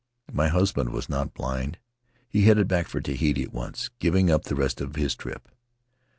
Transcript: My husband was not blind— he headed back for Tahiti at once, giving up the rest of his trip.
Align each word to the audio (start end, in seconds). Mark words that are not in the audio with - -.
My 0.33 0.47
husband 0.47 0.89
was 0.89 1.09
not 1.09 1.35
blind— 1.35 1.77
he 2.27 2.45
headed 2.45 2.67
back 2.67 2.87
for 2.87 3.01
Tahiti 3.01 3.43
at 3.43 3.53
once, 3.53 3.91
giving 3.99 4.31
up 4.31 4.45
the 4.45 4.55
rest 4.55 4.81
of 4.81 4.95
his 4.95 5.13
trip. 5.15 5.47